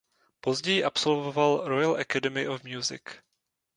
Později 0.41 0.83
absolvoval 0.83 1.61
Royal 1.67 1.95
Academy 1.99 2.47
of 2.47 2.63
Music. 2.63 3.01